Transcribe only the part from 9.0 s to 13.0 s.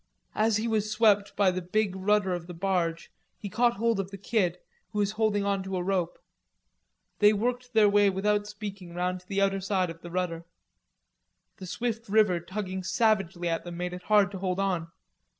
to the outer side of the rudder. The swift river tugging